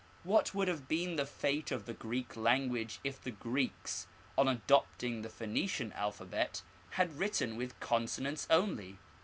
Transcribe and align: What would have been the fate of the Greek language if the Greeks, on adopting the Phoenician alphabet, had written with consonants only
What 0.23 0.55
would 0.55 0.67
have 0.67 0.87
been 0.87 1.15
the 1.15 1.27
fate 1.27 1.69
of 1.71 1.85
the 1.85 1.93
Greek 1.93 2.35
language 2.35 2.99
if 3.03 3.21
the 3.21 3.29
Greeks, 3.29 4.07
on 4.35 4.47
adopting 4.47 5.21
the 5.21 5.29
Phoenician 5.29 5.93
alphabet, 5.93 6.63
had 6.97 7.19
written 7.19 7.55
with 7.55 7.79
consonants 7.79 8.47
only 8.49 8.97